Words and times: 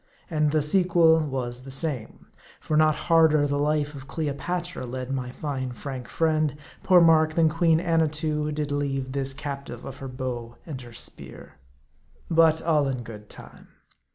And 0.31 0.49
the 0.49 0.63
sequel 0.63 1.19
was 1.19 1.61
the 1.61 1.69
same. 1.69 2.25
For 2.59 2.75
not 2.75 2.95
harder 3.05 3.45
the 3.45 3.59
life 3.59 3.93
Cleopatra 4.07 4.83
led 4.83 5.11
my 5.11 5.29
fine 5.29 5.73
frank 5.73 6.07
friend, 6.07 6.57
poor 6.81 6.99
Mark, 7.01 7.35
than 7.35 7.49
Queen 7.49 7.79
Annatoo 7.79 8.51
did 8.51 8.71
lead 8.71 9.13
this 9.13 9.31
captive 9.31 9.85
of 9.85 9.97
her 9.97 10.07
bow 10.07 10.55
and 10.65 10.81
her 10.81 10.91
spear. 10.93 11.59
But 12.31 12.63
all 12.63 12.87
in. 12.87 13.03
good 13.03 13.29
time. 13.29 13.67